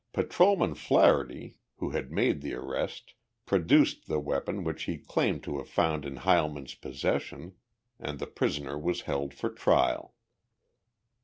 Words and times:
Patrolman 0.13 0.73
Flaherty, 0.73 1.57
who 1.77 1.91
had 1.91 2.11
made 2.11 2.41
the 2.41 2.55
arrest, 2.55 3.13
produced 3.45 4.07
the 4.07 4.19
weapon 4.19 4.63
which 4.63 4.85
he 4.85 4.97
claimed 4.97 5.43
to 5.43 5.59
have 5.59 5.69
found 5.69 6.05
in 6.05 6.15
Heilman's 6.15 6.73
possession 6.73 7.53
and 7.99 8.17
the 8.17 8.25
prisoner 8.25 8.79
was 8.79 9.01
held 9.01 9.31
for 9.31 9.51
trial. 9.51 10.15